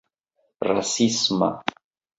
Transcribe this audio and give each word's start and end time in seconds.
rasisma 0.67 1.49